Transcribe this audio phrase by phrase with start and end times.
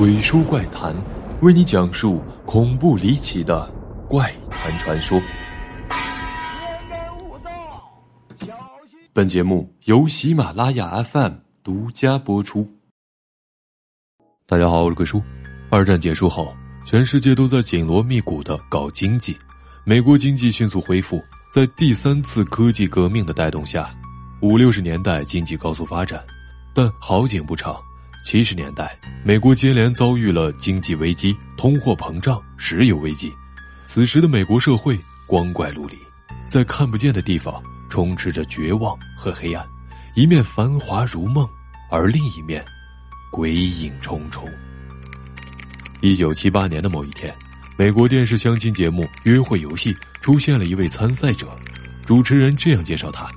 [0.00, 0.96] 鬼叔怪谈，
[1.42, 3.70] 为你讲述恐怖离奇的
[4.08, 5.20] 怪谈传说。
[9.12, 12.66] 本节目由喜马拉雅 FM 独家播出。
[14.46, 15.22] 大家好，我是鬼叔。
[15.68, 16.50] 二战结束后，
[16.86, 19.36] 全世界都在紧锣密鼓的搞经济，
[19.84, 21.22] 美国经济迅速恢复，
[21.52, 23.94] 在第三次科技革命的带动下，
[24.40, 26.24] 五六十年代经济高速发展，
[26.74, 27.76] 但好景不长。
[28.22, 33.32] 七十年代，美国接连遭遇了经济危机、通货膨胀、石油危机。
[33.86, 35.96] 此时的美国社会光怪陆离，
[36.46, 39.66] 在看不见的地方充斥着绝望和黑暗，
[40.14, 41.48] 一面繁华如梦，
[41.90, 42.64] 而另一面
[43.32, 44.48] 鬼影重重。
[46.00, 47.34] 一九七八年的某一天，
[47.76, 51.48] 美国电视相亲节目《约会游戏》出现了一位参赛者，
[52.04, 53.28] 主持人这样介绍他：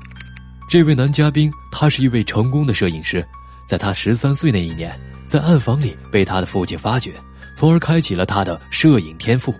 [0.70, 3.26] 这位男嘉宾，他是一位成功的摄影师。
[3.68, 7.14] 在他十三岁那一年，在暗房里被他的父亲发掘，
[7.56, 9.54] 从而开启了他的摄影天赋。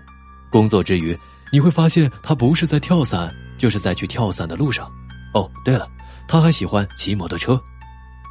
[0.52, 1.18] 工作之余，
[1.52, 4.92] 你会发现他不是在跳伞，就是在去跳伞的路上。
[5.34, 5.90] 哦，对了，
[6.28, 7.60] 他还喜欢骑摩托车。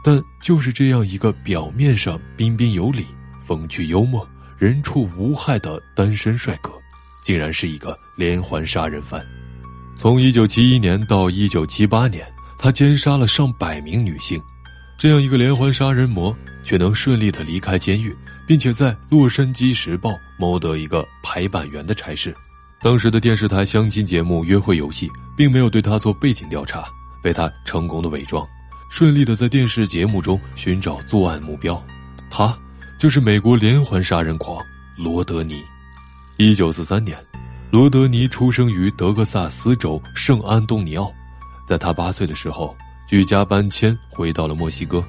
[0.05, 3.07] 但就是这样一个表面上彬彬有礼、
[3.41, 6.73] 风趣幽默、人畜无害的单身帅哥，
[7.25, 9.25] 竟然是一个连环杀人犯。
[9.95, 12.27] 从一九七一年到一九七八年，
[12.59, 14.41] 他奸杀了上百名女性。
[14.99, 22.33] 这样一个连环杀人魔，却能顺利的离开监狱，并且在《洛杉矶时报》谋得一个排版员的差事。
[22.81, 26.85] 当时的电视台相亲节目《约会游戏》并没有对他做背景调查，
[27.23, 28.47] 被他成功的伪装，
[28.91, 31.83] 顺利的在电视节目中寻找作案目标。
[32.31, 32.57] 他
[32.99, 34.65] 就是美国连环杀人狂
[34.97, 35.63] 罗德尼。
[36.37, 37.17] 一九四三年，
[37.71, 41.13] 罗德尼出生于德克萨斯州圣安东尼奥，
[41.67, 42.77] 在他八岁的时候。
[43.09, 45.05] 举家搬迁回到了墨西哥，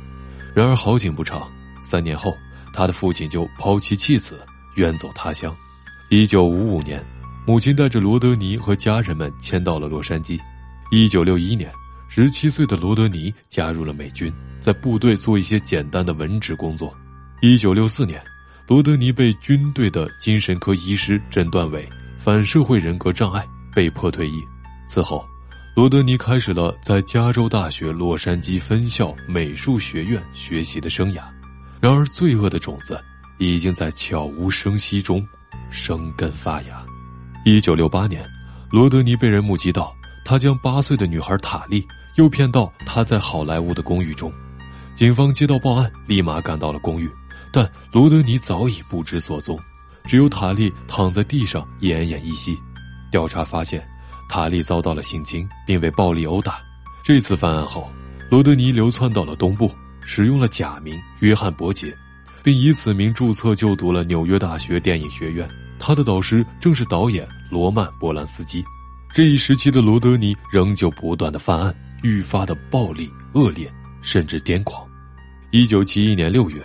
[0.54, 1.50] 然而好景不长，
[1.82, 2.36] 三年后，
[2.74, 4.42] 他的父亲就抛妻弃子，
[4.76, 5.56] 远走他乡。
[6.10, 7.04] 一九五五年，
[7.46, 10.38] 母亲带着罗德尼和家人们迁到了洛杉矶。
[10.92, 11.72] 一九六一年，
[12.10, 16.94] 十七岁的罗德尼加入了美军，在部队做一些简单的文职工作。
[17.42, 18.22] 一九六四年，
[18.68, 21.88] 罗德尼被军队的精神科医师诊断为
[22.18, 24.44] 反社会人格障碍，被迫退役。
[24.88, 25.26] 此后。
[25.76, 31.24] 罗德尼开始了在加州大学洛杉矶分校美术学院学习的生涯，
[31.82, 33.04] 然而罪恶的种子
[33.40, 35.26] 已经在悄无声息中
[35.72, 36.86] 生根发芽。
[37.44, 38.24] 一九六八年，
[38.70, 39.92] 罗德尼被人目击到，
[40.24, 41.84] 他将八岁的女孩塔莉
[42.18, 44.32] 诱骗到他在好莱坞的公寓中。
[44.96, 47.10] 警方接到报案，立马赶到了公寓，
[47.52, 49.60] 但罗德尼早已不知所踪，
[50.06, 52.56] 只有塔莉躺在地上奄奄一息。
[53.10, 53.84] 调查发现。
[54.34, 56.60] 塔利遭到了性侵，并被暴力殴打。
[57.04, 57.88] 这次犯案后，
[58.32, 59.70] 罗德尼流窜到了东部，
[60.04, 61.96] 使用了假名约翰·伯杰，
[62.42, 65.48] 并以此名注册就读了纽约大学电影学院。
[65.78, 68.66] 他的导师正是导演罗曼·波兰斯基。
[69.14, 74.84] 这一时期的罗德尼仍旧不断的犯案，愈发的暴力恶劣，甚至癫狂。
[75.52, 76.60] 一九七一年六月，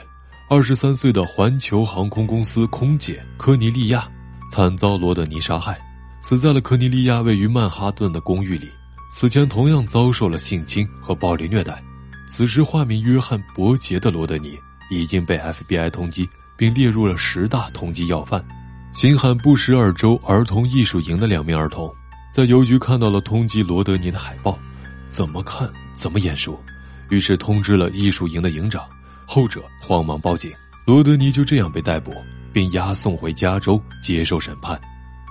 [0.49, 4.11] 二十三岁的环球航空公司空姐科尼利亚
[4.51, 5.79] 惨遭罗德尼杀害。
[6.21, 8.71] 死在了科尼利亚位于曼哈顿的公寓里，
[9.15, 11.83] 此前同样遭受了性侵和暴力虐待。
[12.27, 14.59] 此时化名约翰·伯杰的罗德尼
[14.91, 18.45] 已经被 FBI 通缉，并列入了十大通缉要犯。
[18.93, 21.91] 新罕布什尔州儿童艺术营的两名儿童，
[22.33, 24.59] 在邮局看到了通缉罗德尼的海报，
[25.07, 26.61] 怎么看怎么眼熟，
[27.09, 28.85] 于是通知了艺术营的营长，
[29.25, 30.53] 后者慌忙报警，
[30.85, 32.13] 罗德尼就这样被逮捕，
[32.53, 34.79] 并押送回加州接受审判。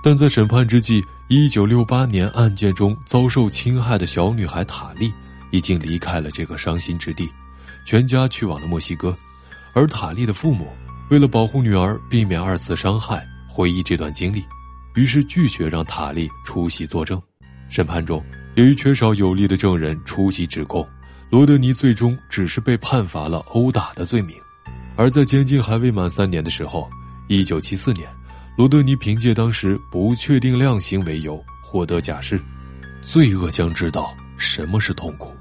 [0.02, 5.12] 但在审判之际，一九六八年案件中遭受侵害的小女孩塔莉
[5.50, 7.28] 已经离开了这个伤心之地，
[7.84, 9.16] 全家去往了墨西哥。
[9.74, 10.68] 而塔莉的父母
[11.10, 14.44] 为了保护女儿，避免二次伤害，回忆这段经历，
[14.94, 17.20] 于是拒绝让塔莉出席作证。
[17.68, 20.86] 审判中，由于缺少有力的证人出席指控，
[21.28, 24.34] 罗德尼最终只是被判罚了殴打的罪名。
[24.96, 26.88] 而在监禁还未满三年的时候，
[27.28, 28.08] 一九七四年。
[28.58, 32.42] 罗德尼凭借当时不确定量刑为由获得假释，
[33.02, 35.32] 罪恶将知道什么是痛苦。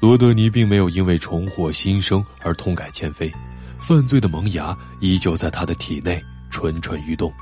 [0.00, 3.32] 罗德尼并没有因为重获新生而痛改前非，
[3.78, 7.32] 犯罪的萌芽依旧在他的体内蠢蠢欲动。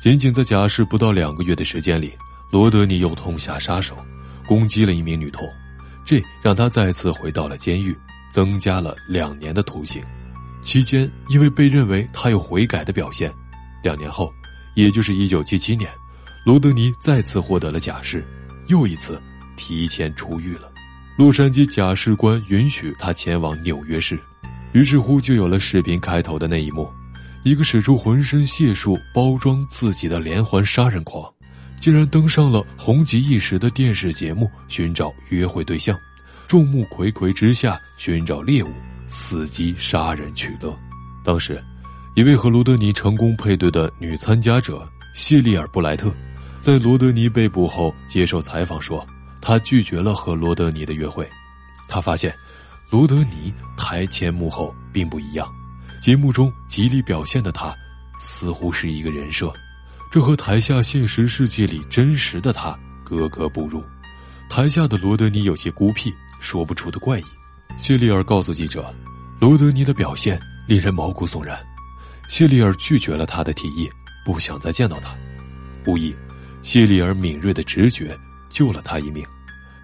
[0.00, 2.12] 仅仅在假释不到两个月的时间里，
[2.48, 3.98] 罗德尼又痛下杀手，
[4.46, 5.44] 攻击了一名女童，
[6.04, 7.98] 这让他再次回到了监狱，
[8.30, 10.00] 增加了两年的徒刑。
[10.62, 13.34] 期间，因为被认为他有悔改的表现，
[13.82, 14.32] 两年后。
[14.78, 15.90] 也就是一九七七年，
[16.46, 18.24] 罗德尼再次获得了假释，
[18.68, 19.20] 又一次
[19.56, 20.70] 提前出狱了。
[21.16, 24.16] 洛杉矶假释官允许他前往纽约市，
[24.70, 26.88] 于是乎就有了视频开头的那一幕。
[27.42, 31.28] 一个使出浑身解数包装自己的连环杀人狂，
[31.80, 35.98] 竟然登上了红极一时的电视节目，寻找约会对象，
[36.46, 38.72] 众目睽睽之下寻找猎物，
[39.08, 40.78] 伺机杀人取乐。
[41.24, 41.60] 当时，
[42.14, 46.12] 一位和罗德尼成功配对的女参加者谢利尔·布莱特，
[46.60, 49.06] 在罗德尼被捕后接受采访说，
[49.40, 51.28] 她拒绝了和罗德尼的约会。
[51.88, 52.34] 她发现，
[52.90, 55.48] 罗德尼台前幕后并不一样。
[56.00, 57.74] 节目中极力表现的他，
[58.18, 59.52] 似乎是一个人设，
[60.10, 63.84] 这和台下现实世界里真实的他格格不入。
[64.48, 67.24] 台下的罗德尼有些孤僻，说不出的怪异。
[67.78, 68.92] 谢利尔告诉记者，
[69.40, 71.58] 罗德尼的表现令人毛骨悚然。
[72.28, 73.90] 谢利尔拒绝了他的提议，
[74.24, 75.16] 不想再见到他。
[75.86, 76.14] 无疑，
[76.62, 78.16] 谢利尔敏锐的直觉
[78.50, 79.24] 救了他一命。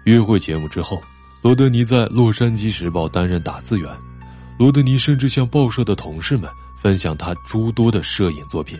[0.03, 1.01] 约会节目之后，
[1.41, 3.89] 罗德尼在《洛杉矶时报》担任打字员。
[4.59, 8.79] 罗德尼甚至向报社的同事们分享他诸多的摄影作品。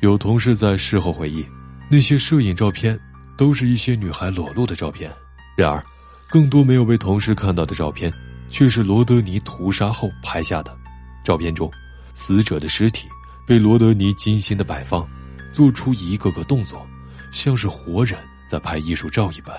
[0.00, 1.44] 有同事在事后回忆，
[1.90, 2.98] 那些摄影照片
[3.36, 5.12] 都是一些女孩裸露的照片。
[5.56, 5.84] 然而，
[6.30, 8.12] 更多没有被同事看到的照片，
[8.50, 10.76] 却是罗德尼屠杀后拍下的。
[11.22, 11.70] 照片中，
[12.14, 13.08] 死者的尸体
[13.46, 15.06] 被罗德尼精心的摆放，
[15.52, 16.86] 做出一个个动作，
[17.32, 18.18] 像是活人
[18.48, 19.54] 在拍艺术照一般。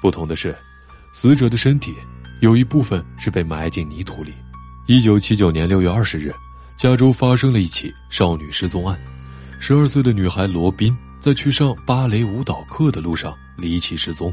[0.00, 0.56] 不同的是，
[1.12, 1.94] 死者的身体
[2.40, 4.34] 有一部分是被埋进泥土里。
[4.86, 6.34] 一九七九年六月二十日，
[6.76, 8.98] 加州发生了一起少女失踪案。
[9.58, 14.32] 十二岁的女孩罗宾在去上芭蕾舞蹈课的路上离奇失踪。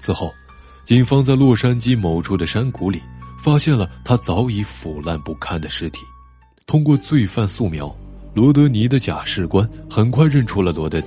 [0.00, 0.32] 此后，
[0.84, 3.02] 警方在洛杉矶某处的山谷里
[3.38, 6.04] 发现了她早已腐烂不堪的尸体。
[6.66, 7.94] 通过罪犯素描，
[8.32, 11.06] 罗德尼的假释官很快认出了罗德尼。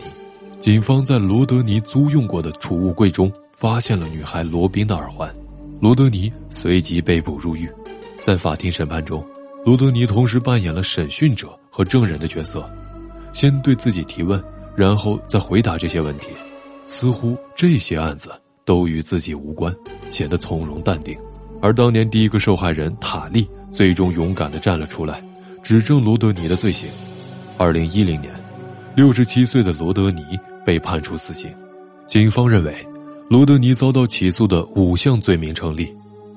[0.62, 5.31] 警方在罗德尼租用过的储物柜中发现了女孩罗宾的耳环。
[5.80, 7.69] 罗德尼随即被捕入狱。
[8.21, 9.25] 在法庭审判中，
[9.65, 12.69] 罗德尼同时扮演了审讯者和证人的角色，
[13.33, 14.42] 先对自己提问，
[14.75, 16.30] 然后再回答这些问题。
[16.83, 18.31] 似乎这些案子
[18.63, 19.75] 都与自己无关，
[20.09, 21.18] 显得从容淡定。
[21.62, 25.21] 而当年第一个受害人塔利最终勇敢地站了出来，
[25.68, 26.90] 指证罗德尼的罪行。
[27.58, 28.34] 二零一零年，
[28.96, 30.24] 六十七岁的罗德尼
[30.66, 31.54] 被判处死刑。
[32.08, 32.74] 警方认为，
[33.30, 35.94] 罗德尼遭到起诉的五项罪名成立。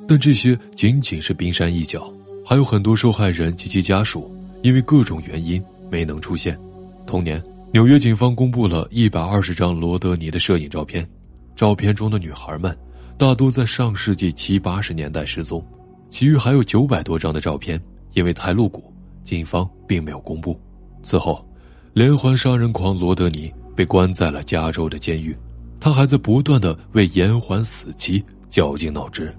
[0.09, 2.13] 但这些仅仅是冰山一角，
[2.45, 4.29] 还有很多受害人及其家属
[4.65, 6.59] 因为各种原因没能出现。
[7.07, 7.41] 同年，
[7.73, 11.09] 纽约警方公布了一百二十张罗德尼的摄影照片，
[11.55, 12.77] 照片中的女孩们
[13.17, 15.65] 大多在上世纪七八十年代失踪，
[16.09, 17.81] 其余还有九百多张的照片
[18.15, 18.93] 因为太露骨，
[19.25, 20.59] 警方并没有公布。
[21.03, 21.47] 此后，
[21.93, 25.37] 连环杀人狂罗德尼被关在了加州的监狱，
[25.79, 29.35] 他还在不断的为延缓死期绞尽脑汁。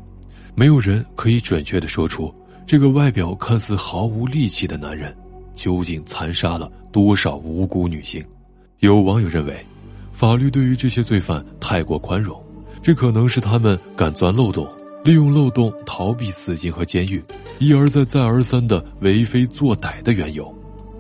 [0.56, 2.34] 没有人可以准确的说出，
[2.66, 5.16] 这个外表看似毫无力气的男人，
[5.56, 8.24] 究竟残杀了多少无辜女性。
[8.80, 9.66] 有网友认为，
[10.12, 12.42] 法律对于这些罪犯太过宽容，
[12.82, 14.68] 这可能是他们敢钻漏洞，
[15.06, 17.24] 利用漏洞逃避死刑和监狱，
[17.62, 20.52] 一而再再而三的为非作歹的缘由。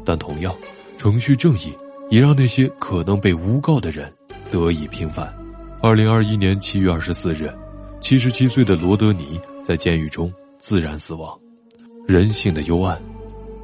[0.05, 0.55] 但同样，
[0.95, 1.73] 程序正义
[2.11, 4.13] 也让那些可能被诬告的人
[4.51, 5.35] 得以平反。
[5.81, 7.51] 二零二一年七月二十四日。
[7.99, 11.39] 七十七岁的罗德尼在监狱中自然死亡，
[12.07, 12.99] 人性的幽暗，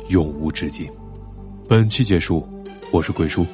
[0.09, 0.87] 永无止境。
[1.67, 2.47] 本期结束，
[2.91, 3.45] 我是鬼叔，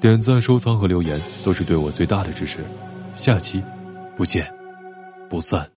[0.00, 2.58] 点赞、收藏和留言都是对我最大的支持。
[3.14, 3.62] 下期
[4.16, 4.52] 不见
[5.28, 5.75] 不散。